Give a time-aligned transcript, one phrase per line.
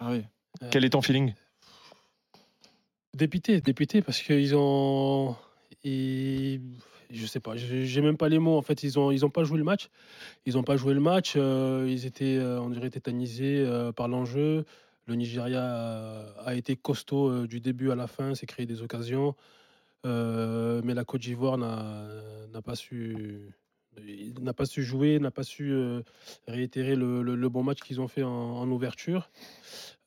[0.00, 0.24] Ah oui.
[0.70, 1.34] Quel est ton feeling?
[3.14, 5.36] Dépité, dépité parce qu'ils ont.
[5.84, 6.60] ils-
[7.12, 8.56] Je sais pas, j'ai même pas les mots.
[8.56, 9.88] En fait, ils ont, ils ont pas joué le match.
[10.46, 11.34] Ils ont pas joué le match.
[11.36, 14.64] euh, ils étaient, euh, on dirait, tétanisés euh, par l'enjeu.
[15.06, 19.34] Le Nigeria a, été costaud euh, du début à la fin, s'est créé des occasions.
[20.06, 22.06] Euh, mais la Côte d'Ivoire n'a
[22.52, 23.50] n'a pas su
[24.40, 26.02] n'a pas su jouer, n'a pas su euh,
[26.46, 29.30] réitérer le, le- le bon match qu'ils ont fait en, en ouverture.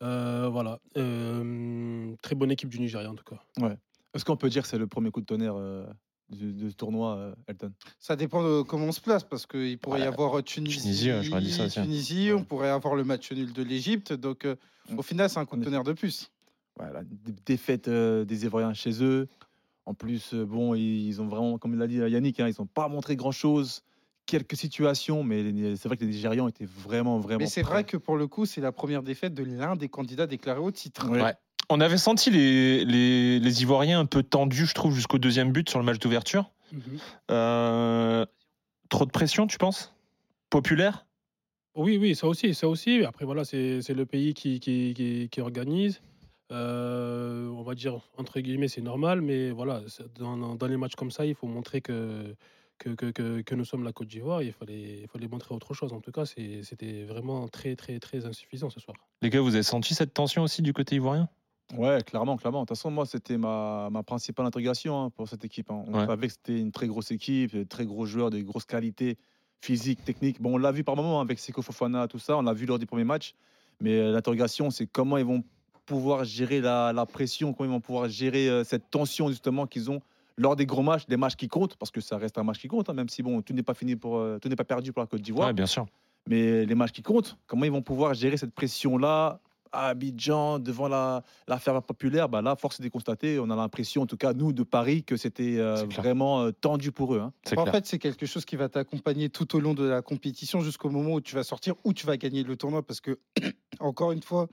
[0.02, 3.42] Euh, voilà, Euh, très bonne équipe du Nigeria en tout cas.
[4.14, 5.86] Est-ce qu'on peut dire que c'est le premier coup de tonnerre euh,
[6.30, 7.72] du, de ce tournoi, euh, Elton?
[8.00, 11.12] Ça dépend de comment on se place, parce qu'il pourrait y Ouais, avoir Tunisie, Tunisie,
[11.12, 11.68] ouais, dit ça.
[11.70, 14.14] Tunisie, on pourrait avoir le match nul de l'Égypte.
[14.14, 14.56] Donc, euh,
[14.90, 15.00] Mm.
[15.00, 16.30] au final, c'est un coup de tonnerre de plus.
[16.76, 19.28] Voilà, dé- défaite euh, des Ivoiriens chez eux.
[19.86, 22.88] En plus, euh, bon, ils ont vraiment, comme l'a dit Yannick, hein, ils n'ont pas
[22.88, 23.84] montré grand-chose.
[24.26, 27.40] Quelques situations, mais c'est vrai que les Nigérians étaient vraiment, vraiment.
[27.40, 30.28] Mais c'est vrai que pour le coup, c'est la première défaite de l'un des candidats
[30.28, 31.10] déclarés au titre.
[31.10, 31.22] Ouais.
[31.22, 31.34] Ouais.
[31.70, 35.70] On avait senti les, les, les Ivoiriens un peu tendus, je trouve, jusqu'au deuxième but
[35.70, 36.52] sur le match d'ouverture.
[37.32, 38.26] Euh,
[38.90, 39.94] trop de pression, tu penses?
[40.50, 41.06] Populaire?
[41.76, 43.04] Oui, oui, ça aussi, ça aussi.
[43.04, 46.02] Après, voilà, c'est c'est le pays qui, qui, qui- qui organise.
[46.54, 49.82] Euh, on va dire, entre guillemets, c'est normal, mais voilà,
[50.20, 52.36] dans, dans- dans les matchs comme ça, il faut montrer que,
[52.78, 54.44] que, que, que- que nous sommes la Côte d'Ivoire.
[54.44, 55.94] Il fallait, il fallait montrer autre chose.
[55.94, 58.96] En tout cas, c'était vraiment très, très, très insuffisant ce soir.
[59.22, 61.28] Les gars, vous avez senti cette tension aussi du côté ivoirien?
[61.76, 62.60] Ouais, clairement, clairement.
[62.62, 65.72] De toute façon, moi, c'était ma, ma principale interrogation hein, pour cette équipe.
[65.72, 65.84] hein.
[65.88, 66.06] On Ouais.
[66.06, 69.18] savait que c'était une très grosse équipe, de très gros joueurs, des grosses qualités
[69.62, 70.40] physiques, techniques.
[70.42, 72.38] Bon, on l'a vu par moments hein, avec Seko Fofana, tout ça.
[72.38, 73.34] On l'a vu lors des premiers matchs.
[73.80, 75.44] Mais euh, l'interrogation, c'est comment ils vont
[75.86, 79.90] pouvoir gérer la, la pression, comment ils vont pouvoir gérer euh, cette tension, justement, qu'ils
[79.92, 80.02] ont
[80.38, 82.68] lors des gros matchs, des matchs qui comptent, parce que ça reste un match qui
[82.68, 84.92] compte, hein, même si bon, tout n'est pas fini pour, euh, tout n'est pas perdu
[84.92, 85.48] pour la Côte d'Ivoire.
[85.50, 85.86] Ouais, bien sûr.
[86.28, 89.40] Mais les matchs qui comptent, comment ils vont pouvoir gérer cette pression-là?
[89.76, 93.56] À Abidjan, devant la, la ferveur populaire bah Là, force est de constater, on a
[93.56, 97.22] l'impression, en tout cas nous de Paris, que c'était euh, vraiment euh, tendu pour eux.
[97.22, 97.34] hein.
[97.58, 97.74] En clair.
[97.74, 101.16] fait, c'est quelque chose qui va t'accompagner tout au long de la compétition jusqu'au moment
[101.16, 102.84] où tu vas sortir, où tu vas gagner le tournoi.
[102.84, 103.18] Parce que,
[103.80, 104.48] encore une fois,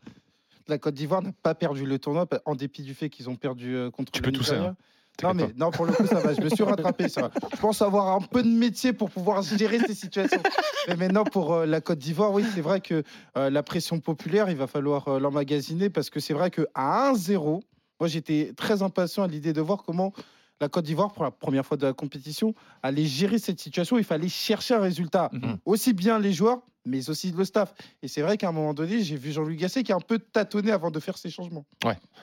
[0.68, 3.74] la Côte d'Ivoire n'a pas perdu le tournoi, en dépit du fait qu'ils ont perdu
[3.76, 4.70] euh, contre Tu le peux tousser, Nigeria.
[4.70, 4.76] hein.
[5.22, 6.32] Non, mais non, pour le coup, ça va.
[6.32, 7.08] Je me suis rattrapé.
[7.08, 7.30] Ça va.
[7.52, 10.42] Je pense avoir un peu de métier pour pouvoir gérer ces situations.
[10.88, 13.02] Mais maintenant, pour euh, la Côte d'Ivoire, oui, c'est vrai que
[13.36, 17.60] euh, la pression populaire, il va falloir euh, l'emmagasiner parce que c'est vrai qu'à 1-0,
[18.00, 20.14] moi, j'étais très impatient à l'idée de voir comment
[20.62, 23.98] la Côte d'Ivoire, pour la première fois de la compétition, allait gérer cette situation.
[23.98, 25.28] Il fallait chercher un résultat.
[25.32, 25.58] Mhm.
[25.66, 27.72] Aussi bien les joueurs, mais aussi le staff.
[28.02, 30.18] Et c'est vrai qu'à un moment donné, j'ai vu Jean-Louis Gasset qui a un peu
[30.18, 31.64] tâtonné avant de faire ses changements.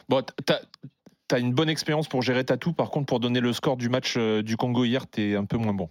[0.09, 0.23] Bon,
[1.27, 2.73] t'as as une bonne expérience pour gérer Tatou.
[2.73, 5.57] Par contre, pour donner le score du match euh, du Congo hier, t'es un peu
[5.57, 5.89] moins bon.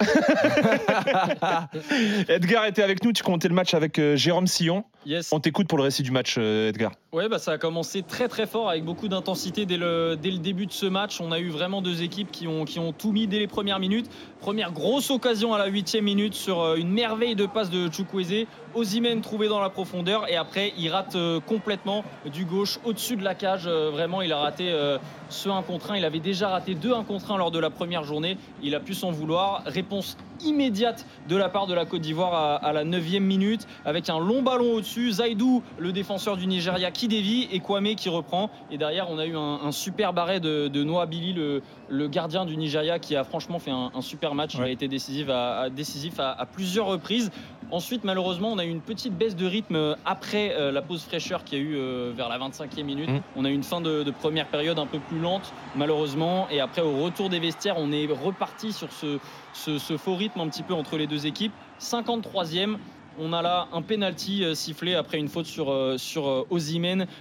[2.28, 3.12] Edgar était avec nous.
[3.12, 4.84] Tu commentais le match avec euh, Jérôme Sillon.
[5.06, 5.32] Yes.
[5.32, 6.92] On t'écoute pour le récit du match, euh, Edgar.
[7.12, 10.38] Ouais, bah, ça a commencé très très fort avec beaucoup d'intensité dès le, dès le
[10.38, 11.20] début de ce match.
[11.20, 13.78] On a eu vraiment deux équipes qui ont, qui ont tout mis dès les premières
[13.78, 14.10] minutes.
[14.40, 18.46] Première grosse occasion à la huitième minute sur une merveille de passe de Chukwueze.
[18.74, 23.34] Ozymen trouvé dans la profondeur et après il rate complètement du gauche au-dessus de la
[23.34, 23.68] cage.
[23.68, 24.98] Vraiment, il a raté euh,
[25.28, 25.96] ce 1 contre 1.
[25.96, 28.36] Il avait déjà raté deux 1 contre 1 lors de la première journée.
[28.62, 29.62] Il a pu s'en vouloir.
[29.66, 34.08] Réponse immédiate de la part de la Côte d'Ivoire à, à la 9 minute avec
[34.10, 35.12] un long ballon au-dessus.
[35.12, 38.50] Zaidou, le défenseur du Nigeria, qui dévie et Kwame qui reprend.
[38.70, 42.08] Et derrière, on a eu un, un super barré de, de Noah Billy, le, le
[42.08, 44.54] gardien du Nigeria, qui a franchement fait un, un super match.
[44.54, 44.72] Il a Ouais.
[44.72, 47.30] été décisif à, à- décisif à, à plusieurs reprises.
[47.70, 51.44] Ensuite, malheureusement, on a eu une petite baisse de rythme après euh, la pause fraîcheur
[51.44, 53.08] qu'il y a eu euh, vers la 25e minute.
[53.08, 53.20] Mm.
[53.36, 56.46] On a eu une fin de, de première période un peu plus lente, malheureusement.
[56.50, 59.18] Et après, au retour des vestiaires, on est reparti sur ce,
[59.52, 61.52] ce, ce faux rythme un petit peu entre les deux équipes.
[61.80, 62.76] 53e.
[63.20, 66.46] On a là un penalty euh, sifflé après une faute sur, euh, sur euh.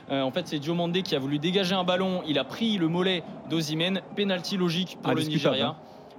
[0.10, 2.24] Euh, en fait, c'est Joe Mandé qui a voulu dégager un ballon.
[2.28, 4.02] Il a pris le mollet d'Osimhen.
[4.16, 5.68] Penalty logique pour le Nigeria.
[5.68, 5.76] hein.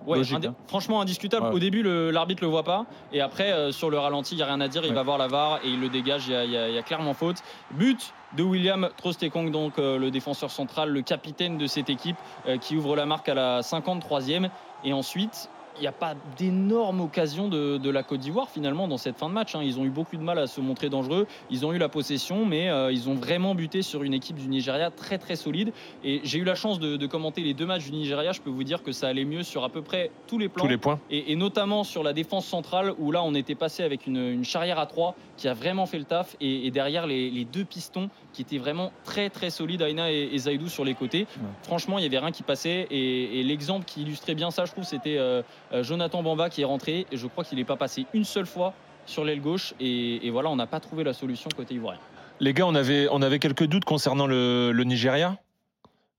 [0.06, 0.54] Ouais, Logique, indé- hein.
[0.68, 1.46] Franchement indiscutable.
[1.46, 1.54] Ouais.
[1.54, 2.84] Au début, le- l'arbitre le voit pas.
[3.12, 4.82] Et après, euh, sur le ralenti, il n'y a rien à dire.
[4.84, 4.94] Il Ouais.
[4.94, 6.26] va voir la VAR et il le dégage.
[6.28, 7.38] Il y a, y y clairement faute.
[7.72, 12.16] But de William Trostekong, donc euh, le défenseur central, le capitaine de cette équipe,
[12.60, 14.50] qui ouvre la marque à la 53e.
[14.84, 18.96] Et ensuite, il n'y a pas d'énormes occasions de, de la Côte d'Ivoire finalement dans
[18.98, 19.54] cette fin de match.
[19.54, 19.60] hein.
[19.62, 21.26] Ils ont eu beaucoup de mal à se montrer dangereux.
[21.50, 24.48] Ils ont eu la possession, mais euh, ils ont vraiment buté sur une équipe du
[24.48, 25.72] Nigeria très très solide.
[26.04, 28.32] Et j'ai eu la chance de, de commenter les deux matchs du Nigeria.
[28.32, 30.62] Je peux vous dire que ça allait mieux sur à peu près tous les plans.
[30.64, 31.00] Tous les points.
[31.10, 34.44] Et, et notamment sur la défense centrale où là on était passé avec une, une
[34.44, 37.64] charrière à 3 qui a vraiment fait le taf et, et derrière les, les deux
[37.64, 41.26] pistons qui étaient vraiment très très solides Aina et, et Zaidou sur les côtés
[41.62, 44.72] franchement il y avait rien qui passait et, et l'exemple qui illustrait bien ça je
[44.72, 45.42] trouve c'était euh,
[45.82, 48.74] Jonathan Bamba qui est rentré et je crois qu'il n'est pas passé une seule fois
[49.06, 52.00] sur l'aile gauche et, voilà on n'a pas trouvé la solution côté ivoirien
[52.40, 55.38] Les gars, on avait, quelques doutes concernant le, Nigeria,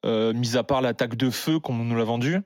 [0.06, 2.42] euh, mis à part l'attaque de feu qu'on nous l'a vendu.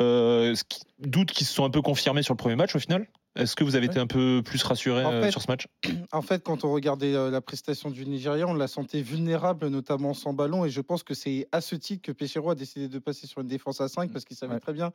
[0.00, 0.54] Euh,
[0.98, 3.06] doutes qui se sont un peu confirmés sur le premier match au final?
[3.40, 5.66] Est-ce que vous avez été un peu plus rassuré En euh, fait, sur ce match?
[6.12, 10.12] En fait, quand on regardait euh, la prestation du Nigeria, on la sentait vulnérable, notamment
[10.14, 10.64] sans ballon.
[10.64, 13.40] Et je pense que c'est à ce titre que Péchero a décidé de passer sur
[13.40, 14.60] une défense à 5 parce qu'il savait Ouais.
[14.60, 14.92] très bien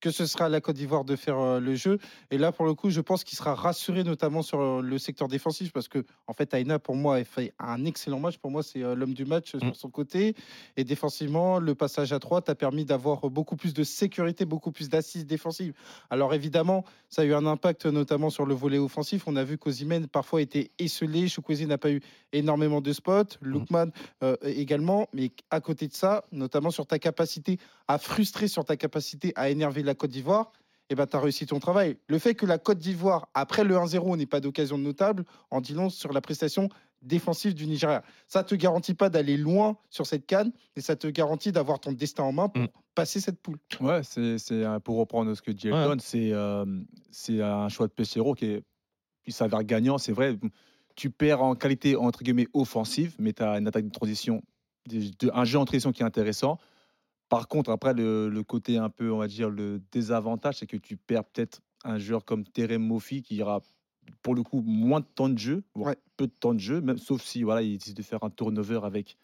[0.00, 1.98] que ce sera à la Côte d'Ivoire de faire euh, le jeu.
[2.30, 5.72] Et là, pour le coup, je pense qu'il sera rassuré, notamment sur le secteur défensif
[5.72, 8.38] parce que, en fait, Aina, pour moi, a fait un excellent match.
[8.38, 9.60] Pour moi, c'est l'homme du match Mm.
[9.60, 10.34] sur son côté.
[10.76, 14.88] Et défensivement, le passage à 3 t'a permis d'avoir beaucoup plus de sécurité, beaucoup plus
[14.88, 15.72] d'assises défensives.
[16.10, 19.24] Alors, évidemment, ça a eu un impact notamment sur le volet offensif.
[19.26, 21.28] On a vu qu'Ozimène parfois était esselé.
[21.28, 22.00] Chukwueze n'a pas eu
[22.32, 23.36] énormément de spots.
[23.42, 23.90] Lookman
[24.22, 25.08] euh, également.
[25.12, 29.50] Mais à côté de ça, notamment sur ta capacité à frustrer, sur ta capacité à
[29.50, 30.52] énerver la Côte d'Ivoire,
[30.90, 31.96] eh ben, tu as réussi ton travail.
[32.08, 35.74] Le fait que la Côte d'Ivoire, après le 1-0, n'ait pas d'occasion notable, en dit
[35.74, 36.68] long sur la prestation
[37.02, 38.02] défensive du Nigeria.
[38.26, 41.92] Ça te garantit pas d'aller loin sur cette canne et ça te garantit d'avoir ton
[41.92, 42.68] destin en main pour Mm.
[42.94, 43.58] passer cette poule.
[43.80, 45.78] Ouais, c'est c'est, euh, pour reprendre ce que dit Ouais.
[45.78, 46.64] Elton, c'est euh,
[47.10, 48.64] c'est un choix de Pesero qui, est,
[49.24, 49.98] qui s'avère gagnant.
[49.98, 50.36] C'est vrai,
[50.96, 54.42] tu perds en qualité entre guillemets offensive, mais tu as une attaque de transition,
[55.32, 56.58] un jeu en transition qui est intéressant.
[57.28, 60.78] Par contre, après, le, le côté un peu, on va dire, le désavantage, c'est que
[60.78, 63.60] tu perds peut-être un joueur comme Terem Mofi qui aura
[64.22, 65.96] pour le coup moins de temps de jeu, voire Ouais.
[66.16, 68.80] peu de temps de jeu, même sauf si voilà, il décide de faire un turnover
[68.84, 69.16] avec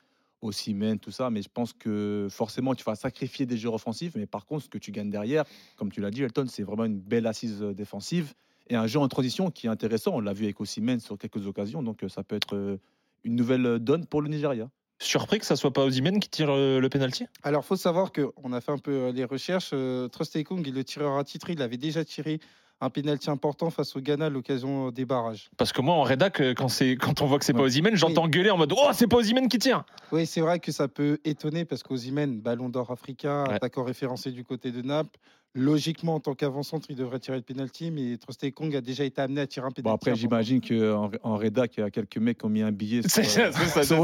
[0.42, 1.30] Osimhen, tout ça.
[1.30, 4.14] Mais je pense que forcément, tu vas sacrifier des joueurs offensifs.
[4.16, 5.44] Mais par contre, ce que tu gagnes derrière,
[5.76, 8.34] comme tu l'as dit, Elton, c'est vraiment une belle assise euh, défensive
[8.68, 10.12] et un jeu en transition qui est intéressant.
[10.14, 11.82] On l'a vu avec Osimhen sur quelques occasions.
[11.82, 12.76] Donc, euh, ça peut être euh,
[13.24, 14.68] une nouvelle donne pour le Nigeria.
[15.00, 17.26] Surpris que ça soit pas Osimhen qui tire le penalty?
[17.42, 19.70] Alors, faut savoir qu'on a fait un peu les recherches.
[19.72, 22.38] Euh, Trostekong, le tireur attitré, il avait déjà tiré
[22.84, 25.50] un pénalty important face au Ghana à l'occasion euh, des barrages.
[25.56, 26.68] Parce que moi, en rédac, quand,
[27.00, 27.66] quand on voit que c'est pas Ouais.
[27.66, 30.70] Osimhen, j'entends gueuler en mode Oh, c'est pas Osimhen qui tire Oui, c'est vrai que
[30.72, 33.54] ça peut étonner parce qu'Ozimène, ballon d'or africain, Ouais.
[33.54, 35.18] attaquant référencé du côté de Naples,
[35.54, 39.40] logiquement, en tant qu'avant-centre, il devrait tirer le penalty, mais Trostekong a déjà été amené
[39.40, 39.82] à tirer un penalty.
[39.82, 42.72] Bon, après, j'imagine qu'en en rédac, il y a quelques mecs qui ont mis un
[42.72, 43.96] billet sur, ça, c'est ça, sur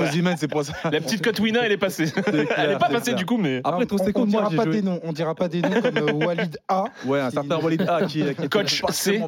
[0.48, 0.72] pour ça.
[0.90, 2.04] La petite Cotwina, elle est passée.
[2.26, 3.16] elle est clair, pas passée clair.
[3.16, 3.60] du coup, mais.
[3.64, 5.80] Après, on, on Trostekong, moi, dira pas joué- des noms, on dira pas des noms
[5.82, 6.84] comme euh, Walid A.
[7.04, 9.20] Ouais, un certain Walid A qui, qui était Coach C.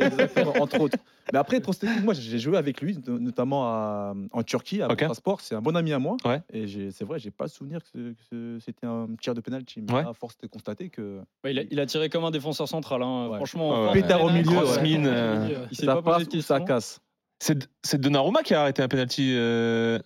[0.00, 0.98] Exactement, entre autres.
[1.32, 1.60] Mais après,
[2.02, 5.04] moi, j'ai joué avec lui, no- notamment à- en Turquie, à Ok.
[5.14, 5.40] Sport.
[5.40, 6.16] C'est un bon ami à moi.
[6.24, 6.40] Ouais.
[6.52, 8.14] Et c'est vrai, j'ai pas souvenir que,
[8.60, 9.82] c'était un tir de penalty.
[9.82, 10.04] Mais Ouais.
[10.06, 13.02] à force de constater que Ouais, il, a, il a tiré comme un défenseur central.
[13.02, 13.28] hein.
[13.28, 13.36] Ouais.
[13.36, 14.02] Franchement, Ouais, fort ouais.
[14.02, 14.82] Pétard au milieu, Grosse ouais.
[14.82, 17.00] mine, euh, Il s'est ça pas posé passe de ou ça casse?
[17.40, 19.34] C'est, c'est Donnarumma qui a arrêté un penalty.
[19.36, 19.98] Euh...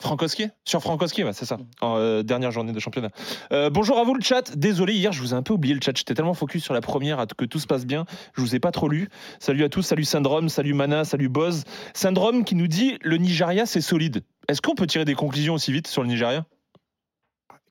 [0.00, 1.58] Frankowski Sur Frankowski, ouais, c'est ça.
[1.80, 3.10] En euh, dernière journée de championnat.
[3.50, 4.56] Euh, bonjour à vous le chat.
[4.56, 5.96] Désolé, hier je vous ai un peu oublié le chat.
[5.96, 8.04] J'étais tellement focus sur la première à que tout se passe bien.
[8.34, 9.08] Je vous ai pas trop lu.
[9.40, 11.64] Salut à tous, salut Syndrome, salut Mana, salut Boz.
[11.94, 14.22] Syndrome qui nous dit le Nigeria c'est solide.
[14.48, 16.46] Est-ce qu'on peut tirer des conclusions aussi vite sur le Nigeria?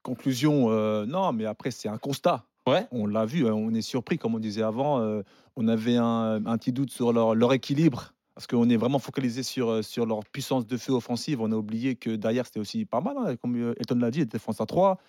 [0.03, 2.45] Conclusion, euh, non, mais après, c'est un constat.
[2.67, 2.85] Ouais.
[2.91, 4.99] On l'a vu, hein, on est surpris, comme on disait avant.
[4.99, 5.23] euh,
[5.55, 9.41] on avait un, un petit doute sur leur, leur équilibre, parce qu'on est vraiment focalisé
[9.41, 11.41] sur, euh, sur leur puissance de feu offensive.
[11.41, 14.23] On a oublié que derrière, c'était aussi pas mal, hein, comme euh, Elton l'a dit,
[14.27, 14.99] défense à 3,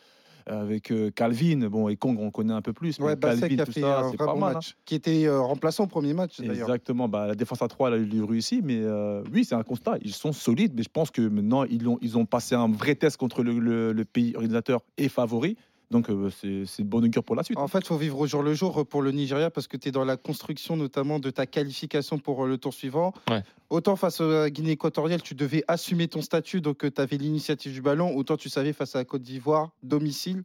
[0.47, 2.99] avec euh, Calvin, bon, et Kong, on connaît un peu plus.
[3.01, 4.51] Ouais, Calvin, a tout fait ça, un c'est vrai pas bon mal.
[4.53, 4.55] hein.
[4.55, 6.55] match, qui était euh, remplaçant au premier match d'ailleurs.
[6.71, 9.63] Exactement, bah, la défense à 3, elle a eu réussi, mais euh, oui, c'est un
[9.63, 9.99] constat.
[10.01, 12.95] Ils sont solides, mais je pense que maintenant, ils ont, ils ont passé un vrai
[12.95, 15.59] test contre le, le- le pays organisateur et favori.
[15.91, 17.57] Donc, euh, c'est c'est de bonne augure pour la suite.
[17.57, 19.89] En fait, il faut vivre au jour le jour pour le Nigeria parce que tu
[19.89, 23.15] es dans la construction notamment de ta qualification pour euh, le tour suivant.
[23.31, 23.43] Ouais.
[23.71, 27.73] Autant face à la Guinée équatoriale, tu devais assumer ton statut, donc tu avais l'initiative
[27.73, 28.15] du ballon.
[28.15, 30.43] Autant tu savais face à la Côte d'Ivoire, domicile,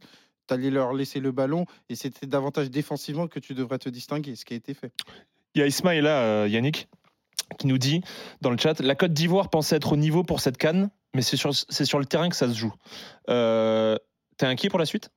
[0.48, 4.36] tu allais leur laisser le ballon et c'était davantage défensivement que tu devrais te distinguer,
[4.36, 4.92] ce qui a été fait.
[5.54, 6.88] Il y a Ismaël là, euh, Yannick,
[7.58, 8.00] qui nous dit
[8.40, 11.36] dans le chat la Côte d'Ivoire pensait être au niveau pour cette canne, mais c'est
[11.36, 12.72] sur, c'est sur le terrain que ça se joue.
[13.28, 13.96] Euh,
[14.36, 15.10] T'es inquiet pour la suite?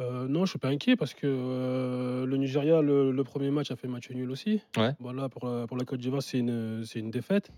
[0.00, 3.70] Euh, non, je suis pas inquiet parce que euh, le Nigeria, le, le premier match
[3.70, 4.62] a fait match nul aussi.
[4.76, 4.92] Ouais.
[4.98, 7.50] Voilà, pour la, pour la Côte d'Ivoire, c'est une, c'est une défaite.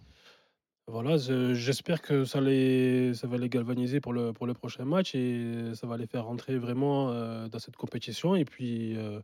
[0.88, 4.84] Voilà, je- j'espère que ça, les, ça va les galvaniser pour le, pour le prochain
[4.84, 8.34] match et ça va les faire rentrer vraiment euh, dans cette compétition.
[8.34, 9.20] Et puis, euh,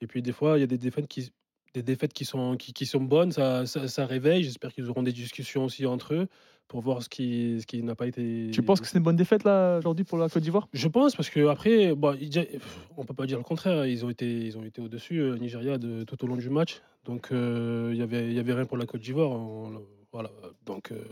[0.00, 1.32] et puis des fois, il y a des défaites qui,
[1.74, 4.44] des défaites qui, sont, qui, qui sont bonnes, ça, ça, ça réveille.
[4.44, 6.28] J'espère qu'ils auront des discussions aussi entre eux
[6.72, 8.48] pour voir ce qui, ce qui n'a pas été.
[8.50, 10.68] Tu penses que c'est une bonne défaite là aujourd'hui pour la Côte d'Ivoire?
[10.72, 12.16] Je pense parce que après, bon,
[12.96, 13.84] on peut pas dire le contraire.
[13.84, 16.80] Ils ont été, ils ont été au-dessus, euh, Nigeria, de, tout au long du match.
[17.04, 19.38] Donc euh, il y avait, il y avait rien pour la Côte d'Ivoire.
[20.12, 20.30] Voilà.
[20.64, 21.04] Donc euh,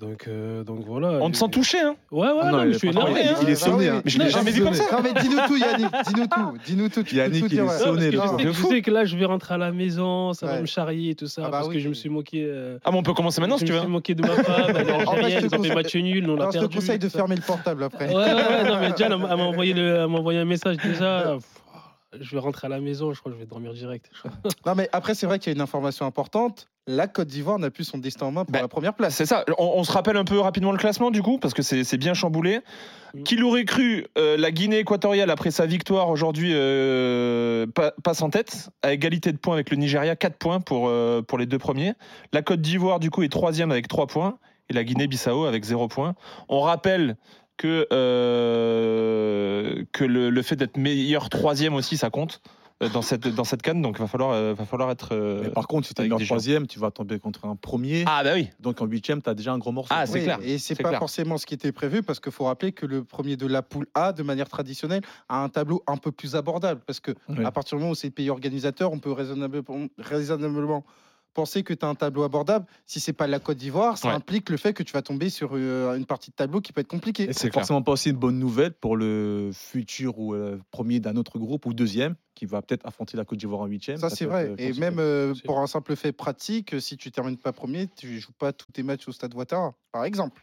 [0.00, 1.18] Donc, euh, donc voilà.
[1.20, 3.20] On te sent touché, hein Ouais, ouais, Ah non, mais je suis énervé.
[3.28, 3.34] hein.
[3.42, 4.02] il est Bah sonné, hein.
[4.04, 4.88] Mais je l'ai jamais vu comme sonné.
[4.88, 4.96] ça.
[4.96, 5.86] Non, mais dis-nous tout, Yannick.
[6.06, 6.58] Dis-nous tout.
[6.64, 7.02] Dis-nous tout.
[7.02, 7.78] Tu Yannick, tout il est dire, ouais.
[7.78, 10.54] sonné, le je je sais que là, je vais rentrer à la maison, ça va
[10.54, 10.60] Ouais.
[10.62, 11.74] me charrier et tout ça, Ah bah parce oui.
[11.74, 12.42] que je me suis moqué.
[12.44, 13.78] euh, Ah, mais on peut commencer maintenant si tu je veux.
[13.80, 16.30] me suis moqué de ma femme, elle est je algérienne, ils ont fait match nul,
[16.30, 16.76] on a Non, je te perdu.
[16.78, 18.08] conseille de fermer le portable après.
[18.08, 20.38] Ouais, ouais, ouais, non, mais Diane, elle m'a elle m'a envoyé, le- elle m'a envoyé
[20.40, 21.36] un message déjà.
[22.20, 24.10] Je vais rentrer à la maison, je crois que je vais dormir direct.
[24.66, 26.68] Non, mais après, c'est vrai qu'il y a une information importante.
[26.86, 29.14] La Côte d'Ivoire n'a plus son destin en main pour Ben, la première place.
[29.14, 29.44] C'est ça.
[29.56, 32.12] On, on se rappelle un peu rapidement le classement du coup, parce que c'est bien
[32.12, 32.60] chamboulé.
[33.14, 33.22] Mm.
[33.22, 38.30] Qui l'aurait cru euh, La Guinée équatoriale, après sa victoire aujourd'hui, euh, pa- passe en
[38.30, 41.58] tête, à égalité de points avec le Nigeria, 4 points pour, euh, pour les deux
[41.58, 41.94] premiers.
[42.32, 44.38] La Côte d'Ivoire, du coup, est troisième avec 3 points,
[44.68, 46.14] et la Guinée-Bissau avec 0 points.
[46.48, 47.16] On rappelle
[47.58, 49.01] que, euh,
[50.02, 52.40] que le, le fait d'être meilleur troisième aussi, ça compte
[52.82, 55.10] euh, dans cette, dans cette canne, donc il va falloir, euh, va falloir être.
[55.12, 56.18] euh, Mais par contre, si tu es gens.
[56.18, 58.02] troisième, tu vas tomber contre un premier.
[58.06, 58.48] Ah, bah oui.
[58.58, 59.94] Donc en huitième, tu as déjà un gros morceau.
[59.96, 60.38] Ah, c'est Oui, clair.
[60.42, 60.98] Et c'est pas clair.
[60.98, 63.86] forcément ce qui était prévu parce qu'il faut rappeler que le premier de la poule
[63.94, 67.12] A, de manière traditionnelle, a un tableau un peu plus abordable parce que
[67.44, 70.84] à partir du moment où c'est le pays organisateur, on peut raisonnablement, raisonnablement
[71.34, 72.66] penser que tu as un tableau abordable.
[72.86, 74.14] Si c'est pas la Côte d'Ivoire, ça Ouais.
[74.14, 76.80] implique le fait que tu vas tomber sur euh, une partie de tableau qui peut
[76.80, 77.24] être compliquée.
[77.24, 81.16] Et C'est forcément pas aussi une bonne nouvelle pour le futur ou euh, premier d'un
[81.16, 83.98] autre groupe ou deuxième qui va peut-être affronter la Côte d'Ivoire en huitième.
[83.98, 84.44] Ça, c'est vrai.
[84.46, 87.88] être, euh, Et même euh, pour un simple fait pratique, si tu termines pas premier,
[87.88, 90.42] tu joues pas tous tes matchs au Stade Ouattara, par exemple.